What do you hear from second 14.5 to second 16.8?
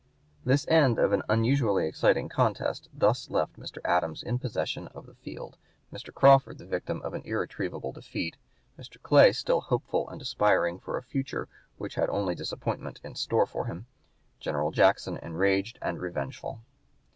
Jackson enraged and revengeful.